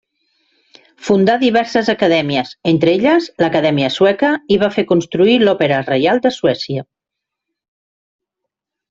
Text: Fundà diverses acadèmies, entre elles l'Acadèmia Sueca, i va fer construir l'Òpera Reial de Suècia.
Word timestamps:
Fundà 1.07 1.33
diverses 1.41 1.91
acadèmies, 1.93 2.53
entre 2.71 2.95
elles 3.01 3.27
l'Acadèmia 3.43 3.91
Sueca, 3.97 4.31
i 4.55 4.57
va 4.65 4.71
fer 4.79 4.87
construir 4.93 5.37
l'Òpera 5.45 5.83
Reial 5.91 6.23
de 6.25 6.33
Suècia. 6.39 6.87